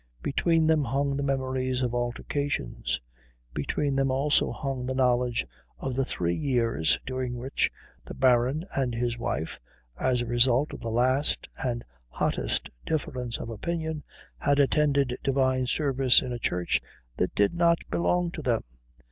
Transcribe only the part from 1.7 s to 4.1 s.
of altercations. Between them